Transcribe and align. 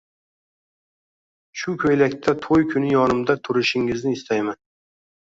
Shuko`ylakda 1.63 2.35
to`y 2.45 2.59
kuni 2.71 2.89
yonimda 2.95 3.37
turishingizni 3.49 4.15
istayman 4.21 4.59